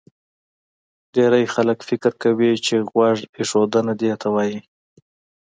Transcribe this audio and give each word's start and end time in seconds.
ډېری 1.13 1.45
خلک 1.53 1.79
فکر 1.89 2.11
کوي 2.23 2.51
چې 2.65 2.75
غوږ 2.89 3.17
ایښودنه 3.37 3.93
دې 4.01 4.11
ته 4.21 4.27
وایي 4.35 4.59